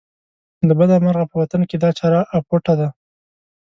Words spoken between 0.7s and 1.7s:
بده مرغه په وطن